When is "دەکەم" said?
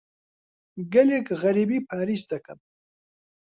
2.31-2.59